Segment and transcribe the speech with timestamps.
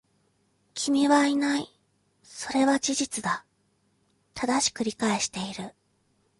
[0.73, 1.69] 君はいない。
[2.23, 3.45] それは事実だ。
[4.33, 5.75] 正しく理解している。